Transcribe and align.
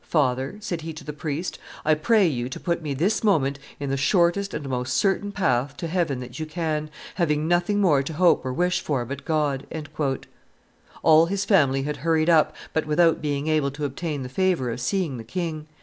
"Father," 0.07 0.57
said 0.61 0.81
he 0.81 0.93
to 0.93 1.03
the 1.03 1.13
priest, 1.13 1.59
"I 1.85 1.93
pray 1.93 2.25
you 2.25 2.49
to 2.49 2.59
put 2.59 2.81
me 2.81 2.95
this 2.95 3.23
moment 3.23 3.59
in 3.79 3.91
the 3.91 3.97
shortest 3.97 4.51
and 4.51 4.67
most 4.67 4.95
certain 4.97 5.31
path 5.31 5.77
to 5.77 5.85
heaven 5.87 6.19
that 6.21 6.39
you 6.39 6.47
can, 6.47 6.89
having 7.21 7.47
nothing 7.47 7.79
more 7.79 8.01
to 8.01 8.13
hope 8.13 8.43
or 8.43 8.51
wish 8.51 8.81
for 8.81 9.05
but 9.05 9.25
God." 9.25 9.67
All 11.03 11.27
his 11.27 11.45
family 11.45 11.83
had 11.83 11.97
hurried 11.97 12.31
up, 12.31 12.55
but 12.73 12.87
without 12.87 13.21
being 13.21 13.45
able 13.45 13.69
to 13.69 13.85
obtain 13.85 14.23
the 14.23 14.27
favor 14.27 14.71
of 14.71 14.81
seeing 14.81 15.17
the 15.19 15.23
king. 15.23 15.67